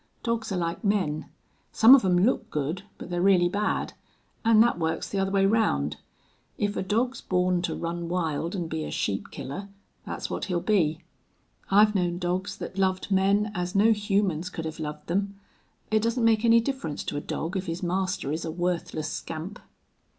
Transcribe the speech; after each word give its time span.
Dogs 0.23 0.51
are 0.51 0.57
like 0.57 0.83
men. 0.83 1.27
Some 1.71 1.93
of 1.93 2.03
'em 2.03 2.17
look 2.17 2.49
good, 2.49 2.81
but 2.97 3.11
they're 3.11 3.21
really 3.21 3.47
bad. 3.49 3.93
An' 4.43 4.59
that 4.61 4.79
works 4.79 5.07
the 5.07 5.19
other 5.19 5.29
way 5.29 5.45
round. 5.45 5.97
If 6.57 6.75
a 6.75 6.81
dog's 6.81 7.21
born 7.21 7.61
to 7.61 7.75
run 7.75 8.09
wild 8.09 8.55
an' 8.55 8.65
be 8.67 8.83
a 8.83 8.89
sheep 8.89 9.29
killer, 9.29 9.69
that's 10.03 10.27
what 10.27 10.45
he'll 10.45 10.59
be. 10.59 11.03
I've 11.69 11.93
known 11.93 12.17
dogs 12.17 12.57
that 12.57 12.79
loved 12.79 13.11
men 13.11 13.51
as 13.53 13.75
no 13.75 13.91
humans 13.91 14.49
could 14.49 14.65
have 14.65 14.79
loved 14.79 15.05
them. 15.05 15.39
It 15.91 16.01
doesn't 16.01 16.25
make 16.25 16.43
any 16.43 16.61
difference 16.61 17.03
to 17.03 17.17
a 17.17 17.21
dog 17.21 17.55
if 17.55 17.67
his 17.67 17.83
master 17.83 18.31
is 18.31 18.43
a 18.43 18.49
worthless 18.49 19.07
scamp." 19.11 19.59